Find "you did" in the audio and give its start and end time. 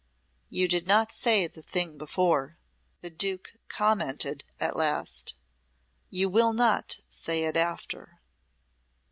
0.49-0.87